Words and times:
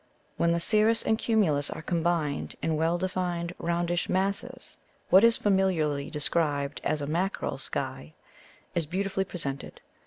When 0.35 0.51
the 0.51 0.59
cirrus 0.59 1.03
and 1.03 1.15
cumulus 1.19 1.69
are 1.69 1.83
combined, 1.83 2.55
in 2.63 2.75
well 2.75 2.97
defined 2.97 3.53
roundish 3.59 4.09
masses, 4.09 4.79
what 5.11 5.23
is 5.23 5.37
familiarly 5.37 6.09
described 6.09 6.81
as 6.83 7.01
a 7.01 7.05
"mackerel 7.05 7.59
sky" 7.59 8.13
is 8.73 8.87
beautifully 8.87 9.25
presented. 9.25 9.79